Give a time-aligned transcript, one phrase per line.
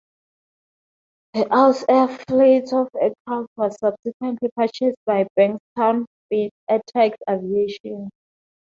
[1.33, 8.09] The Aus-Air fleet of aircraft was subsequently purchased by Bankstown-based Airtex Aviation.